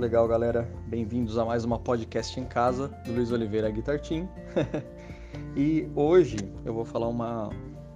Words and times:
legal, 0.00 0.26
galera. 0.26 0.66
Bem-vindos 0.86 1.36
a 1.36 1.44
mais 1.44 1.62
uma 1.62 1.78
podcast 1.78 2.40
em 2.40 2.46
casa 2.46 2.88
do 3.04 3.12
Luiz 3.12 3.30
Oliveira 3.30 3.70
Guitar 3.70 4.00
Team. 4.00 4.26
e 5.54 5.90
hoje 5.94 6.38
eu 6.64 6.72
vou 6.72 6.86
falar 6.86 7.06
uma 7.06 7.50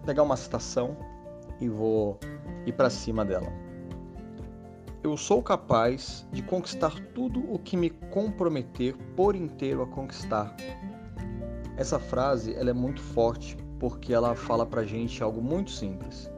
pegar 0.05 0.23
uma 0.23 0.37
citação 0.37 0.99
e 1.63 1.67
vou 1.67 2.21
ir 2.67 2.73
para 2.73 2.91
cima 2.91 3.25
dela. 3.25 3.51
Eu 5.03 5.17
sou 5.17 5.43
capaz 5.43 6.29
de 6.31 6.43
conquistar 6.43 6.95
tudo 7.15 7.41
o 7.51 7.59
que 7.59 7.75
me 7.75 7.89
comprometer 7.89 8.95
por 9.17 9.35
inteiro 9.35 9.81
a 9.81 9.87
conquistar. 9.87 10.55
Essa 11.79 11.99
frase 11.99 12.55
ela 12.55 12.69
é 12.69 12.75
muito 12.75 13.01
forte 13.01 13.57
porque 13.81 14.13
ela 14.13 14.35
fala 14.35 14.67
pra 14.67 14.85
gente 14.85 15.23
algo 15.23 15.41
muito 15.41 15.71
simples. 15.71 16.31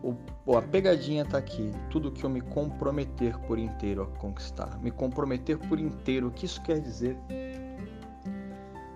O, 0.00 0.14
a 0.54 0.62
pegadinha 0.62 1.24
tá 1.24 1.38
aqui. 1.38 1.72
Tudo 1.90 2.12
que 2.12 2.22
eu 2.22 2.30
me 2.30 2.40
comprometer 2.40 3.36
por 3.40 3.58
inteiro 3.58 4.02
a 4.02 4.18
conquistar. 4.18 4.78
Me 4.80 4.90
comprometer 4.92 5.58
por 5.58 5.80
inteiro. 5.80 6.28
O 6.28 6.30
que 6.30 6.46
isso 6.46 6.62
quer 6.62 6.80
dizer? 6.80 7.18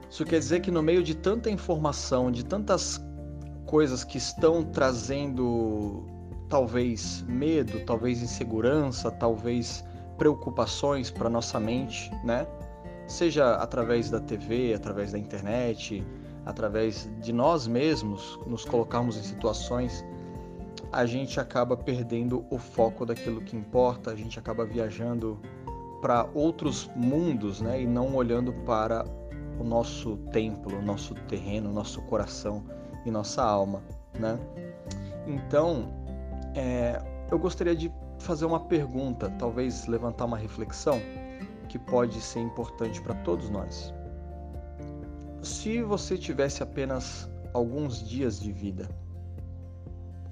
Isso 0.09 0.25
quer 0.25 0.39
dizer 0.39 0.61
que 0.61 0.71
no 0.71 0.83
meio 0.83 1.03
de 1.03 1.15
tanta 1.15 1.51
informação, 1.51 2.31
de 2.31 2.45
tantas 2.45 3.01
coisas 3.67 4.05
que 4.05 4.19
estão 4.19 4.63
trazendo 4.63 6.05
talvez 6.49 7.25
medo, 7.29 7.81
talvez 7.87 8.21
insegurança, 8.21 9.11
talvez 9.11 9.85
preocupações 10.19 11.11
para 11.11 11.31
nossa 11.31 11.59
mente, 11.59 12.11
né? 12.25 12.47
Seja 13.07 13.55
através 13.55 14.11
da 14.11 14.21
TV, 14.21 14.75
através 14.75 15.13
da 15.13 15.19
internet, 15.19 16.05
através 16.45 17.09
de 17.21 17.33
nós 17.33 17.67
mesmos 17.67 18.39
nos 18.47 18.65
colocarmos 18.65 19.17
em 19.17 19.23
situações 19.23 20.05
a 20.93 21.07
gente 21.07 21.39
acaba 21.39 21.77
perdendo 21.77 22.45
o 22.51 22.59
foco 22.59 23.07
daquilo 23.07 23.41
que 23.41 23.57
importa, 23.57 24.11
a 24.11 24.17
gente 24.17 24.39
acaba 24.39 24.65
viajando 24.65 25.41
para 26.01 26.29
outros 26.35 26.91
mundos, 26.97 27.61
né? 27.61 27.83
E 27.83 27.87
não 27.87 28.15
olhando 28.15 28.53
para 28.65 29.05
o 29.59 29.65
nosso 29.65 30.17
templo, 30.33 30.81
nosso 30.83 31.15
terreno, 31.29 31.73
nosso 31.73 32.01
coração 32.03 32.65
e 33.05 33.11
nossa 33.11 33.43
alma, 33.43 33.83
né? 34.19 34.39
Então, 35.27 35.93
é, 36.55 37.01
eu 37.31 37.39
gostaria 37.39 37.77
de 37.77 37.93
fazer 38.19 38.45
uma 38.45 38.61
pergunta, 38.61 39.31
talvez 39.39 39.87
levantar 39.87 40.25
uma 40.25 40.37
reflexão 40.37 41.01
que 41.69 41.79
pode 41.79 42.21
ser 42.21 42.41
importante 42.41 43.01
para 43.01 43.15
todos 43.15 43.49
nós. 43.49 43.95
Se 45.43 45.83
você 45.83 46.19
tivesse 46.19 46.63
apenas 46.63 47.31
alguns 47.55 48.07
dias 48.07 48.41
de 48.41 48.53
vida, 48.53 48.89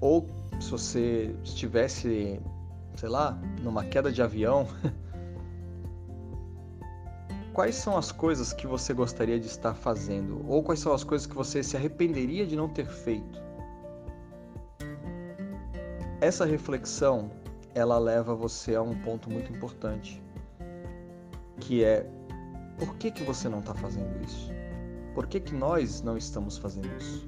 ou 0.01 0.27
se 0.59 0.71
você 0.71 1.35
estivesse, 1.43 2.39
sei 2.95 3.09
lá, 3.09 3.39
numa 3.61 3.83
queda 3.83 4.11
de 4.11 4.21
avião, 4.21 4.67
quais 7.53 7.75
são 7.75 7.97
as 7.97 8.11
coisas 8.11 8.53
que 8.53 8.67
você 8.67 8.93
gostaria 8.93 9.39
de 9.39 9.47
estar 9.47 9.73
fazendo? 9.73 10.45
Ou 10.47 10.63
quais 10.63 10.79
são 10.79 10.93
as 10.93 11.03
coisas 11.03 11.25
que 11.25 11.35
você 11.35 11.63
se 11.63 11.77
arrependeria 11.77 12.45
de 12.45 12.55
não 12.55 12.67
ter 12.67 12.85
feito? 12.85 13.41
Essa 16.21 16.45
reflexão, 16.45 17.31
ela 17.73 17.97
leva 17.97 18.35
você 18.35 18.75
a 18.75 18.81
um 18.81 18.95
ponto 19.01 19.29
muito 19.29 19.53
importante, 19.53 20.21
que 21.61 21.83
é 21.83 22.05
por 22.77 22.95
que, 22.95 23.11
que 23.11 23.23
você 23.23 23.47
não 23.47 23.59
está 23.59 23.73
fazendo 23.73 24.21
isso? 24.23 24.51
Por 25.13 25.27
que, 25.27 25.39
que 25.39 25.53
nós 25.53 26.01
não 26.01 26.17
estamos 26.17 26.57
fazendo 26.57 26.87
isso? 26.97 27.27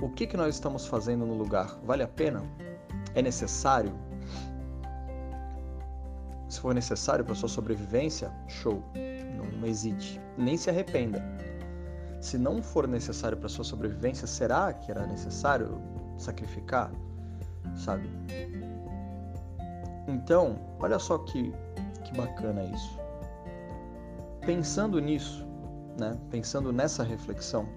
O 0.00 0.08
que, 0.08 0.26
que 0.26 0.36
nós 0.36 0.54
estamos 0.54 0.86
fazendo 0.86 1.26
no 1.26 1.34
lugar? 1.34 1.76
Vale 1.84 2.04
a 2.04 2.08
pena? 2.08 2.42
É 3.14 3.22
necessário? 3.22 3.92
Se 6.48 6.60
for 6.60 6.72
necessário 6.72 7.24
para 7.24 7.34
sua 7.34 7.48
sobrevivência, 7.48 8.30
show. 8.46 8.82
Não 9.58 9.66
hesite. 9.66 10.20
Nem 10.36 10.56
se 10.56 10.70
arrependa. 10.70 11.22
Se 12.20 12.38
não 12.38 12.62
for 12.62 12.86
necessário 12.86 13.36
para 13.36 13.48
sua 13.48 13.64
sobrevivência, 13.64 14.26
será 14.26 14.72
que 14.72 14.90
era 14.90 15.04
necessário 15.06 15.80
sacrificar? 16.16 16.92
Sabe? 17.76 18.08
Então, 20.06 20.58
olha 20.78 20.98
só 20.98 21.18
que, 21.18 21.52
que 22.04 22.16
bacana 22.16 22.62
isso. 22.64 22.98
Pensando 24.46 25.00
nisso, 25.00 25.46
né? 25.98 26.16
pensando 26.30 26.72
nessa 26.72 27.02
reflexão, 27.02 27.68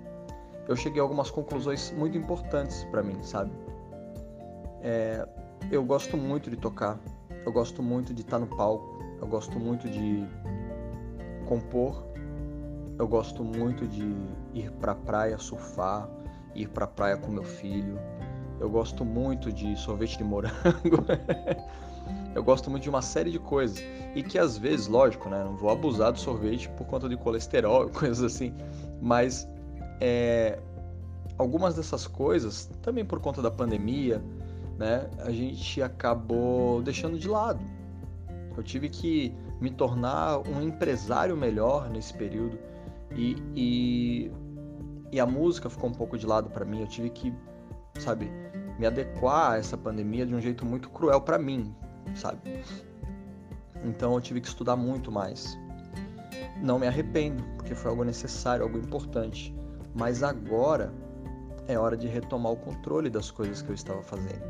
eu 0.72 0.76
cheguei 0.78 1.02
a 1.02 1.04
algumas 1.04 1.30
conclusões 1.30 1.92
muito 1.92 2.18
importantes 2.18 2.86
para 2.86 3.04
mim, 3.04 3.22
sabe? 3.22 3.52
É, 4.82 5.28
eu 5.70 5.84
gosto 5.84 6.16
muito 6.16 6.50
de 6.50 6.56
tocar, 6.56 6.98
eu 7.46 7.52
gosto 7.52 7.84
muito 7.84 8.14
de 8.14 8.22
estar 8.22 8.40
no 8.40 8.48
palco, 8.48 9.04
eu 9.20 9.28
gosto 9.28 9.60
muito 9.60 9.90
de 9.90 10.26
compor, 11.46 12.04
eu 12.98 13.06
gosto 13.06 13.44
muito 13.44 13.86
de 13.86 14.16
ir 14.54 14.72
pra 14.80 14.96
praia 14.96 15.38
surfar, 15.38 16.10
ir 16.56 16.70
pra 16.70 16.88
praia 16.88 17.18
com 17.18 17.30
meu 17.30 17.44
filho, 17.44 18.00
eu 18.60 18.70
gosto 18.70 19.04
muito 19.04 19.52
de 19.52 19.76
sorvete 19.76 20.18
de 20.18 20.24
morango, 20.24 20.56
eu 22.34 22.42
gosto 22.42 22.72
muito 22.72 22.84
de 22.84 22.90
uma 22.90 23.02
série 23.02 23.30
de 23.30 23.40
coisas 23.40 23.84
e 24.16 24.24
que 24.24 24.40
às 24.40 24.58
vezes, 24.58 24.88
lógico, 24.88 25.28
né, 25.28 25.44
não 25.44 25.58
vou 25.58 25.70
abusar 25.70 26.14
do 26.14 26.20
sorvete 26.20 26.70
por 26.70 26.88
conta 26.88 27.10
de 27.10 27.18
colesterol 27.18 27.88
e 27.88 27.92
coisas 27.94 28.24
assim, 28.24 28.56
mas 29.02 29.51
é, 30.02 30.60
algumas 31.38 31.76
dessas 31.76 32.08
coisas, 32.08 32.66
também 32.82 33.06
por 33.06 33.20
conta 33.20 33.42
da 33.42 33.52
pandemia, 33.52 34.22
né, 34.78 35.08
a 35.20 35.30
gente 35.32 35.82
acabou 35.82 36.82
deixando 36.82 37.20
de 37.20 37.28
lado. 37.28 37.64
Eu 38.58 38.64
tive 38.64 38.90
que 38.90 39.34
me 39.62 39.70
tornar 39.70 40.40
um 40.40 40.62
empresário 40.62 41.38
melhor 41.38 41.90
nesse 41.90 42.14
período 42.14 42.58
e, 43.16 43.38
e, 43.56 44.32
e 45.12 45.20
a 45.20 45.26
música 45.26 45.70
ficou 45.70 45.90
um 45.90 45.94
pouco 45.94 46.18
de 46.18 46.26
lado 46.26 46.50
para 46.50 46.66
mim. 46.66 46.82
Eu 46.82 46.88
tive 46.88 47.12
que, 47.12 47.34
sabe, 48.00 48.30
me 48.80 48.88
adequar 48.88 49.52
a 49.52 49.58
essa 49.58 49.78
pandemia 49.78 50.26
de 50.26 50.34
um 50.34 50.42
jeito 50.42 50.66
muito 50.66 50.90
cruel 50.90 51.22
para 51.22 51.38
mim, 51.38 51.74
sabe? 52.16 52.64
Então 53.84 54.14
eu 54.16 54.22
tive 54.22 54.42
que 54.42 54.48
estudar 54.48 54.76
muito 54.76 55.12
mais. 55.12 55.58
Não 56.62 56.80
me 56.80 56.88
arrependo, 56.88 57.44
porque 57.58 57.76
foi 57.76 57.92
algo 57.92 58.04
necessário, 58.04 58.64
algo 58.64 58.78
importante. 58.78 59.56
Mas 59.94 60.24
agora 60.24 60.94
é 61.68 61.78
hora 61.78 61.98
de 61.98 62.08
retomar 62.08 62.52
o 62.52 62.58
controle 62.58 63.10
das 63.10 63.32
coisas 63.32 63.62
que 63.62 63.70
eu 63.70 63.76
estava 63.76 64.02
fazendo. 64.02 64.42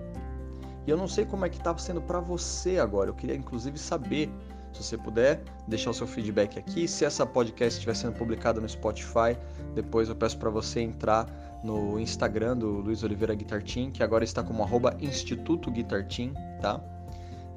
E 0.86 0.90
eu 0.90 0.98
não 0.98 1.08
sei 1.08 1.26
como 1.26 1.46
é 1.46 1.50
que 1.50 1.58
está 1.58 1.78
sendo 1.78 2.02
para 2.02 2.20
você 2.20 2.80
agora. 2.80 3.10
Eu 3.10 3.14
queria 3.14 3.36
inclusive 3.36 3.78
saber, 3.78 4.30
se 4.74 4.84
você 4.84 4.98
puder, 4.98 5.42
deixar 5.68 5.92
o 5.92 5.94
seu 5.94 6.08
feedback 6.08 6.58
aqui. 6.58 6.88
Se 6.88 7.06
essa 7.06 7.26
podcast 7.26 7.78
estiver 7.78 7.96
sendo 7.96 8.14
publicada 8.14 8.60
no 8.60 8.68
Spotify, 8.68 9.38
depois 9.76 10.10
eu 10.10 10.16
peço 10.16 10.38
para 10.38 10.50
você 10.50 10.82
entrar 10.82 11.28
no 11.64 12.00
Instagram 12.00 12.58
do 12.58 12.68
Luiz 12.68 13.04
Oliveira 13.04 13.36
Guitar 13.36 13.62
Team, 13.62 13.92
que 13.92 14.02
agora 14.02 14.24
está 14.24 14.42
como 14.42 14.64
arroba 14.64 14.98
Instituto 15.00 15.70
Guitar 15.70 16.08
Team, 16.08 16.34
tá? 16.60 16.82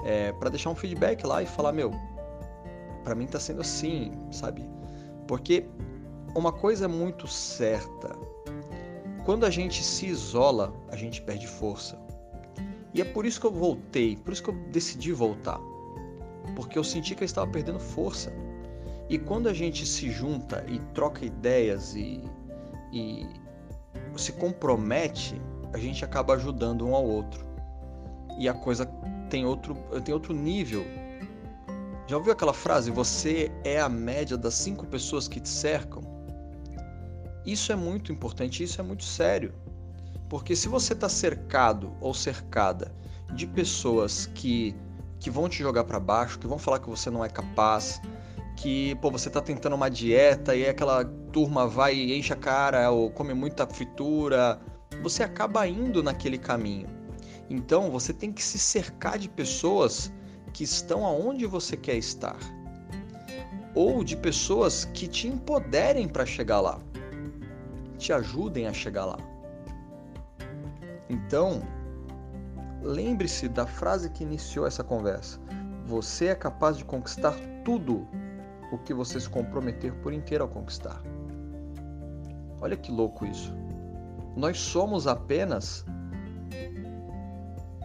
É, 0.04 0.32
para 0.32 0.50
deixar 0.50 0.68
um 0.68 0.74
feedback 0.74 1.24
lá 1.24 1.42
e 1.42 1.46
falar, 1.46 1.72
meu, 1.72 1.90
para 3.02 3.14
mim 3.14 3.24
está 3.24 3.40
sendo 3.40 3.62
assim, 3.62 4.12
sabe? 4.30 4.68
Porque 5.26 5.66
uma 6.34 6.52
coisa 6.52 6.86
é 6.86 6.88
muito 6.88 7.26
certa. 7.26 8.16
Quando 9.24 9.46
a 9.46 9.50
gente 9.50 9.82
se 9.82 10.06
isola, 10.06 10.72
a 10.88 10.96
gente 10.96 11.22
perde 11.22 11.46
força. 11.46 11.98
E 12.92 13.00
é 13.00 13.04
por 13.04 13.24
isso 13.26 13.40
que 13.40 13.46
eu 13.46 13.52
voltei, 13.52 14.16
por 14.16 14.32
isso 14.32 14.42
que 14.42 14.50
eu 14.50 14.54
decidi 14.70 15.12
voltar. 15.12 15.58
Porque 16.54 16.78
eu 16.78 16.84
senti 16.84 17.14
que 17.14 17.22
eu 17.22 17.26
estava 17.26 17.50
perdendo 17.50 17.80
força. 17.80 18.32
E 19.08 19.18
quando 19.18 19.48
a 19.48 19.52
gente 19.52 19.86
se 19.86 20.10
junta 20.10 20.64
e 20.68 20.78
troca 20.94 21.24
ideias 21.24 21.94
e, 21.94 22.22
e 22.92 23.26
se 24.16 24.32
compromete, 24.32 25.40
a 25.72 25.78
gente 25.78 26.04
acaba 26.04 26.34
ajudando 26.34 26.86
um 26.86 26.94
ao 26.94 27.04
outro. 27.04 27.44
E 28.38 28.48
a 28.48 28.54
coisa 28.54 28.86
tem 29.28 29.44
outro, 29.44 29.74
tem 30.04 30.14
outro 30.14 30.32
nível. 30.32 30.84
Já 32.06 32.16
ouviu 32.16 32.32
aquela 32.32 32.52
frase? 32.52 32.90
Você 32.90 33.50
é 33.64 33.80
a 33.80 33.88
média 33.88 34.36
das 34.36 34.54
cinco 34.54 34.86
pessoas 34.86 35.26
que 35.26 35.40
te 35.40 35.48
cercam? 35.48 36.02
Isso 37.46 37.72
é 37.72 37.76
muito 37.76 38.10
importante, 38.10 38.62
isso 38.62 38.80
é 38.80 38.84
muito 38.84 39.04
sério. 39.04 39.52
Porque 40.30 40.56
se 40.56 40.66
você 40.66 40.94
está 40.94 41.08
cercado 41.08 41.92
ou 42.00 42.14
cercada 42.14 42.94
de 43.34 43.46
pessoas 43.46 44.26
que, 44.34 44.74
que 45.20 45.30
vão 45.30 45.48
te 45.48 45.58
jogar 45.58 45.84
para 45.84 46.00
baixo, 46.00 46.38
que 46.38 46.46
vão 46.46 46.58
falar 46.58 46.78
que 46.78 46.88
você 46.88 47.10
não 47.10 47.22
é 47.22 47.28
capaz, 47.28 48.00
que 48.56 48.94
pô, 48.96 49.10
você 49.10 49.28
está 49.28 49.42
tentando 49.42 49.76
uma 49.76 49.90
dieta 49.90 50.56
e 50.56 50.66
aquela 50.66 51.04
turma 51.04 51.66
vai 51.66 51.94
e 51.94 52.18
enche 52.18 52.32
a 52.32 52.36
cara 52.36 52.90
ou 52.90 53.10
come 53.10 53.34
muita 53.34 53.66
fritura, 53.66 54.58
você 55.02 55.22
acaba 55.22 55.66
indo 55.68 56.02
naquele 56.02 56.38
caminho. 56.38 56.88
Então 57.50 57.90
você 57.90 58.14
tem 58.14 58.32
que 58.32 58.42
se 58.42 58.58
cercar 58.58 59.18
de 59.18 59.28
pessoas 59.28 60.10
que 60.54 60.64
estão 60.64 61.04
aonde 61.04 61.44
você 61.44 61.76
quer 61.76 61.96
estar. 61.96 62.38
Ou 63.74 64.02
de 64.02 64.16
pessoas 64.16 64.86
que 64.86 65.06
te 65.06 65.28
empoderem 65.28 66.08
para 66.08 66.24
chegar 66.24 66.60
lá 66.60 66.80
te 68.04 68.12
ajudem 68.12 68.66
a 68.66 68.72
chegar 68.72 69.06
lá. 69.06 69.16
Então, 71.08 71.62
lembre-se 72.82 73.48
da 73.48 73.66
frase 73.66 74.10
que 74.10 74.22
iniciou 74.22 74.66
essa 74.66 74.84
conversa. 74.84 75.40
você 75.86 76.26
é 76.26 76.34
capaz 76.34 76.76
de 76.78 76.84
conquistar 76.84 77.34
tudo 77.64 78.06
o 78.72 78.78
que 78.78 78.92
você 78.92 79.18
se 79.20 79.28
comprometer 79.28 79.92
por 80.02 80.12
inteiro 80.12 80.44
a 80.44 80.48
conquistar. 80.48 81.02
Olha 82.60 82.76
que 82.76 82.90
louco 82.90 83.26
isso. 83.26 83.54
Nós 84.36 84.58
somos 84.58 85.06
apenas 85.06 85.84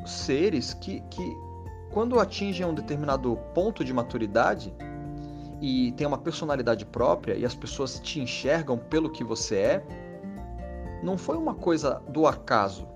seres 0.06 0.74
que, 0.74 1.02
que 1.10 1.38
quando 1.92 2.20
atingem 2.20 2.66
um 2.66 2.74
determinado 2.74 3.38
ponto 3.54 3.84
de 3.84 3.94
maturidade 3.94 4.74
e 5.62 5.92
tem 5.94 6.08
uma 6.08 6.18
personalidade 6.18 6.86
própria 6.86 7.36
e 7.36 7.46
as 7.46 7.54
pessoas 7.54 8.00
te 8.00 8.22
enxergam 8.22 8.78
pelo 8.78 9.10
que 9.10 9.24
você 9.24 9.56
é, 9.58 10.09
não 11.04 11.18
foi 11.18 11.38
uma 11.38 11.56
coisa 11.56 12.02
do 12.10 12.28
acaso. 12.28 12.88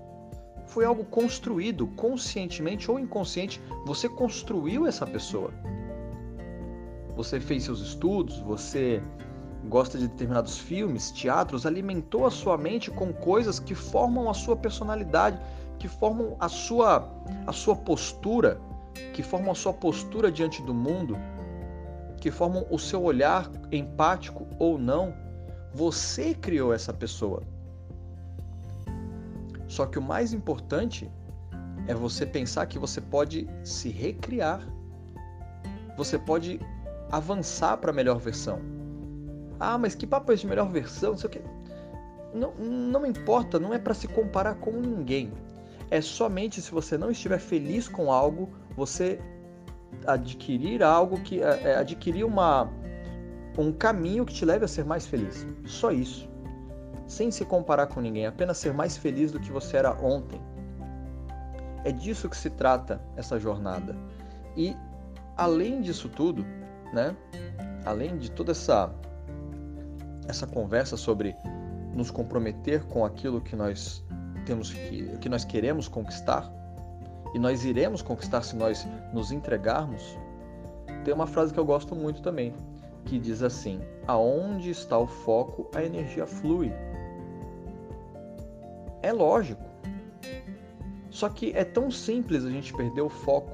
Foi 0.66 0.84
algo 0.84 1.04
construído 1.04 1.86
conscientemente 1.88 2.90
ou 2.90 2.98
inconsciente. 2.98 3.60
Você 3.86 4.08
construiu 4.08 4.86
essa 4.86 5.06
pessoa. 5.06 5.50
Você 7.16 7.38
fez 7.38 7.64
seus 7.64 7.80
estudos, 7.80 8.38
você 8.40 9.02
gosta 9.68 9.96
de 9.96 10.08
determinados 10.08 10.58
filmes, 10.58 11.10
teatros, 11.10 11.64
alimentou 11.64 12.26
a 12.26 12.30
sua 12.30 12.58
mente 12.58 12.90
com 12.90 13.12
coisas 13.12 13.58
que 13.58 13.74
formam 13.74 14.28
a 14.28 14.34
sua 14.34 14.56
personalidade, 14.56 15.38
que 15.78 15.88
formam 15.88 16.36
a 16.40 16.48
sua 16.48 17.08
a 17.46 17.52
sua 17.52 17.76
postura, 17.76 18.60
que 19.12 19.22
formam 19.22 19.52
a 19.52 19.54
sua 19.54 19.72
postura 19.72 20.30
diante 20.30 20.62
do 20.62 20.74
mundo, 20.74 21.16
que 22.20 22.30
formam 22.30 22.66
o 22.70 22.78
seu 22.78 23.02
olhar 23.02 23.50
empático 23.70 24.46
ou 24.58 24.78
não. 24.78 25.14
Você 25.72 26.34
criou 26.34 26.72
essa 26.72 26.92
pessoa. 26.92 27.42
Só 29.74 29.86
que 29.86 29.98
o 29.98 30.02
mais 30.02 30.32
importante 30.32 31.10
é 31.88 31.94
você 31.94 32.24
pensar 32.24 32.64
que 32.66 32.78
você 32.78 33.00
pode 33.00 33.48
se 33.64 33.88
recriar. 33.88 34.64
Você 35.96 36.16
pode 36.16 36.60
avançar 37.10 37.78
para 37.78 37.90
a 37.90 37.92
melhor 37.92 38.20
versão. 38.20 38.60
Ah, 39.58 39.76
mas 39.76 39.96
que 39.96 40.06
papo 40.06 40.30
é 40.30 40.36
de 40.36 40.46
melhor 40.46 40.70
versão? 40.70 41.10
Não 41.10 41.18
sei 41.18 41.28
o 41.28 41.32
quê. 41.32 41.42
Não, 42.32 42.54
não 42.54 43.04
importa, 43.04 43.58
não 43.58 43.74
é 43.74 43.78
para 43.80 43.94
se 43.94 44.06
comparar 44.06 44.54
com 44.54 44.70
ninguém. 44.70 45.32
É 45.90 46.00
somente 46.00 46.62
se 46.62 46.70
você 46.70 46.96
não 46.96 47.10
estiver 47.10 47.40
feliz 47.40 47.88
com 47.88 48.12
algo, 48.12 48.50
você 48.76 49.18
adquirir 50.06 50.84
algo 50.84 51.20
que 51.20 51.42
é, 51.42 51.60
é, 51.64 51.76
adquirir 51.78 52.22
uma 52.22 52.70
um 53.58 53.72
caminho 53.72 54.24
que 54.24 54.34
te 54.34 54.44
leve 54.44 54.66
a 54.66 54.68
ser 54.68 54.84
mais 54.84 55.04
feliz. 55.04 55.44
Só 55.64 55.90
isso. 55.90 56.32
Sem 57.14 57.30
se 57.30 57.44
comparar 57.44 57.86
com 57.86 58.00
ninguém, 58.00 58.26
apenas 58.26 58.58
ser 58.58 58.74
mais 58.74 58.96
feliz 58.96 59.30
do 59.30 59.38
que 59.38 59.52
você 59.52 59.76
era 59.76 59.92
ontem. 60.04 60.40
É 61.84 61.92
disso 61.92 62.28
que 62.28 62.36
se 62.36 62.50
trata 62.50 63.00
essa 63.14 63.38
jornada. 63.38 63.94
E 64.56 64.76
além 65.36 65.80
disso 65.80 66.08
tudo, 66.08 66.44
né? 66.92 67.16
Além 67.84 68.18
de 68.18 68.32
toda 68.32 68.50
essa 68.50 68.92
essa 70.26 70.44
conversa 70.44 70.96
sobre 70.96 71.36
nos 71.94 72.10
comprometer 72.10 72.82
com 72.86 73.04
aquilo 73.04 73.40
que 73.40 73.54
nós 73.54 74.04
temos 74.44 74.72
que, 74.72 75.16
que 75.18 75.28
nós 75.28 75.44
queremos 75.44 75.86
conquistar 75.86 76.52
e 77.32 77.38
nós 77.38 77.64
iremos 77.64 78.02
conquistar 78.02 78.42
se 78.42 78.56
nós 78.56 78.88
nos 79.12 79.30
entregarmos. 79.30 80.18
Tem 81.04 81.14
uma 81.14 81.28
frase 81.28 81.54
que 81.54 81.60
eu 81.60 81.64
gosto 81.64 81.94
muito 81.94 82.20
também, 82.22 82.52
que 83.04 83.20
diz 83.20 83.40
assim: 83.40 83.80
aonde 84.04 84.70
está 84.70 84.98
o 84.98 85.06
foco, 85.06 85.70
a 85.76 85.80
energia 85.80 86.26
flui. 86.26 86.72
É 89.04 89.12
lógico. 89.12 89.62
Só 91.10 91.28
que 91.28 91.52
é 91.54 91.62
tão 91.62 91.90
simples 91.90 92.42
a 92.42 92.50
gente 92.50 92.72
perder 92.72 93.02
o 93.02 93.10
foco. 93.10 93.52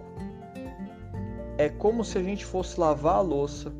É 1.58 1.68
como 1.68 2.04
se 2.04 2.16
a 2.16 2.22
gente 2.22 2.46
fosse 2.46 2.78
lavar 2.78 3.16
a 3.16 3.20
louça 3.20 3.72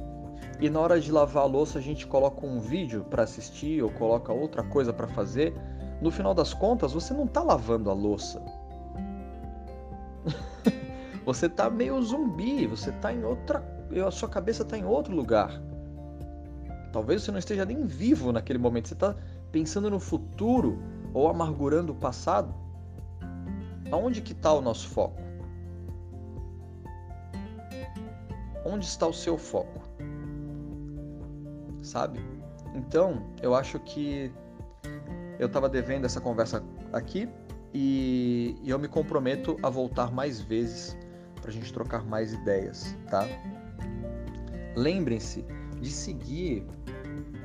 e 0.61 0.69
na 0.69 0.81
hora 0.81 1.01
de 1.01 1.13
lavar 1.13 1.45
a 1.45 1.47
louça 1.47 1.79
a 1.79 1.81
gente 1.81 2.09
coloca 2.09 2.45
um 2.45 2.59
vídeo 2.59 3.07
para 3.09 3.23
assistir 3.23 3.85
ou 3.85 3.89
coloca 3.89 4.33
outra 4.33 4.65
coisa 4.65 4.93
para 4.93 5.07
fazer, 5.07 5.55
no 6.03 6.11
final 6.11 6.35
das 6.35 6.53
contas 6.53 6.93
você 6.93 7.15
não 7.15 7.25
está 7.25 7.41
lavando 7.41 7.89
a 7.89 7.95
louça. 7.95 8.43
você 11.25 11.47
está 11.47 11.71
meio 11.71 12.03
zumbi, 12.03 12.67
você 12.67 12.91
está 12.91 13.15
em 13.15 13.23
outra, 13.23 13.65
a 14.05 14.11
sua 14.11 14.29
cabeça 14.29 14.65
está 14.65 14.77
em 14.77 14.85
outro 14.85 15.15
lugar. 15.15 15.63
Talvez 16.93 17.23
você 17.23 17.31
não 17.31 17.39
esteja 17.39 17.65
nem 17.65 17.85
vivo 17.85 18.33
naquele 18.33 18.59
momento, 18.59 18.89
você 18.89 18.95
está 18.95 19.15
pensando 19.53 19.89
no 19.89 20.01
futuro 20.01 21.00
ou 21.13 21.29
amargurando 21.29 21.93
o 21.93 21.95
passado. 21.95 22.55
Aonde 23.91 24.21
que 24.21 24.33
está 24.33 24.53
o 24.53 24.61
nosso 24.61 24.89
foco? 24.89 25.21
Onde 28.65 28.85
está 28.85 29.07
o 29.07 29.13
seu 29.13 29.37
foco? 29.37 29.81
sabe? 31.91 32.21
Então, 32.75 33.23
eu 33.43 33.55
acho 33.55 33.79
que 33.81 34.33
eu 35.39 35.47
estava 35.47 35.69
devendo 35.69 36.05
essa 36.05 36.21
conversa 36.21 36.63
aqui 36.93 37.29
e, 37.75 38.57
eu 38.65 38.79
me 38.79 38.89
comprometo 38.89 39.59
a 39.63 39.69
voltar 39.69 40.13
mais 40.13 40.41
vezes 40.41 40.97
para 41.41 41.51
a 41.51 41.53
gente 41.53 41.73
trocar 41.73 42.05
mais 42.05 42.33
ideias, 42.33 42.97
tá? 43.11 43.27
Lembrem-se 44.77 45.45
de 45.81 45.91
seguir 45.91 46.67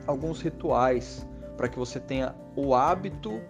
alguns 0.05 0.41
rituais 0.41 1.27
para 1.57 1.67
que 1.67 1.79
você 1.79 1.99
tenha 1.99 2.35
o 2.55 2.75
hábito 2.75 3.41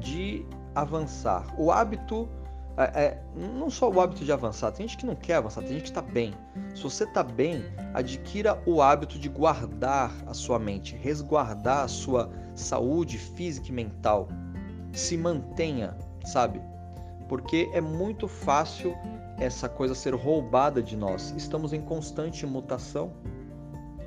de 0.00 0.44
avançar, 0.74 1.54
o 1.58 1.70
hábito 1.70 2.28
é, 2.76 3.04
é, 3.04 3.22
não 3.36 3.68
só 3.68 3.90
o 3.90 4.00
hábito 4.00 4.24
de 4.24 4.32
avançar, 4.32 4.72
tem 4.72 4.88
gente 4.88 4.96
que 4.96 5.06
não 5.06 5.14
quer 5.14 5.34
avançar, 5.34 5.60
tem 5.60 5.72
gente 5.72 5.82
que 5.82 5.88
está 5.90 6.00
bem. 6.00 6.32
Se 6.74 6.82
você 6.82 7.04
está 7.04 7.22
bem, 7.22 7.62
adquira 7.92 8.62
o 8.64 8.80
hábito 8.80 9.18
de 9.18 9.28
guardar 9.28 10.10
a 10.26 10.32
sua 10.32 10.58
mente, 10.58 10.96
resguardar 10.96 11.84
a 11.84 11.88
sua 11.88 12.30
saúde 12.54 13.18
física 13.18 13.68
e 13.68 13.72
mental. 13.72 14.28
Se 14.92 15.16
mantenha, 15.16 15.96
sabe? 16.24 16.60
Porque 17.28 17.70
é 17.74 17.80
muito 17.80 18.26
fácil 18.26 18.96
essa 19.38 19.68
coisa 19.68 19.94
ser 19.94 20.14
roubada 20.14 20.82
de 20.82 20.96
nós. 20.96 21.34
Estamos 21.36 21.72
em 21.72 21.80
constante 21.82 22.46
mutação. 22.46 23.12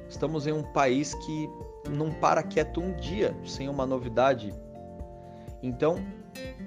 Estamos 0.10 0.48
em 0.48 0.52
um 0.52 0.64
país 0.64 1.14
que 1.14 1.50
não 1.90 2.12
para 2.12 2.44
quieto 2.44 2.82
um 2.82 2.94
dia 2.96 3.36
sem 3.46 3.70
uma 3.70 3.86
novidade. 3.86 4.54
Então, 5.64 5.96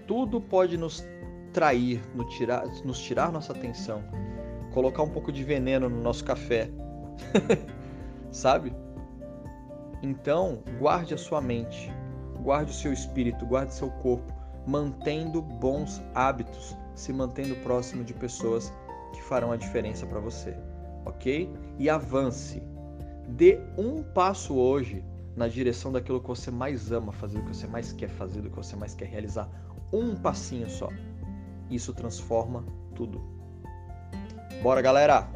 tudo 0.06 0.40
pode 0.40 0.78
nos 0.78 1.06
trair, 1.52 2.02
nos 2.14 2.34
tirar, 2.34 2.66
nos 2.82 2.98
tirar 2.98 3.31
nossa 3.31 3.52
atenção, 3.52 4.02
colocar 4.72 5.02
um 5.02 5.10
pouco 5.10 5.30
de 5.30 5.44
veneno 5.44 5.88
no 5.88 6.00
nosso 6.00 6.25
café, 6.25 6.70
sabe? 8.32 8.75
Então, 10.02 10.62
guarde 10.78 11.12
a 11.12 11.18
sua 11.18 11.42
mente, 11.42 11.92
guarde 12.42 12.70
o 12.70 12.75
seu 12.75 12.92
espírito, 12.92 13.44
guarde 13.44 13.75
seu 13.75 13.90
corpo, 13.90 14.32
mantendo 14.66 15.42
bons 15.42 16.02
hábitos, 16.14 16.76
se 16.94 17.12
mantendo 17.12 17.54
próximo 17.56 18.02
de 18.02 18.14
pessoas 18.14 18.73
que 19.12 19.23
farão 19.23 19.52
a 19.52 19.56
diferença 19.56 20.06
para 20.06 20.20
você, 20.20 20.56
ok? 21.04 21.50
E 21.78 21.90
avance. 21.90 22.62
Dê 23.28 23.61
um 23.76 24.02
passo 24.02 24.54
hoje 24.54 25.04
na 25.37 25.47
direção 25.47 25.93
daquilo 25.93 26.21
que 26.21 26.28
você 26.28 26.50
mais 26.50 26.90
ama 26.90 27.12
fazer, 27.12 27.38
do 27.38 27.45
que 27.45 27.55
você 27.55 27.66
mais 27.66 27.93
quer 27.93 28.09
fazer, 28.09 28.40
do 28.40 28.50
que 28.50 28.57
você 28.57 28.75
mais 28.75 28.95
quer 28.95 29.07
realizar. 29.07 29.49
Um 29.93 30.16
passinho 30.16 30.69
só. 30.69 30.88
Isso 31.71 31.93
transforma 31.93 32.64
tudo. 32.95 33.23
Bora, 34.62 34.81
galera! 34.81 35.28